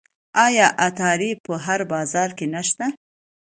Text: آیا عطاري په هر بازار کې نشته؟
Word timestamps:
آیا 0.45 0.67
عطاري 0.87 1.31
په 1.45 1.53
هر 1.65 1.79
بازار 1.93 2.29
کې 2.37 2.45
نشته؟ 2.53 2.85